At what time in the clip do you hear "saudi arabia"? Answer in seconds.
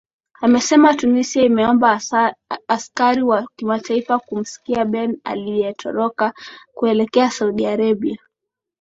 7.31-8.17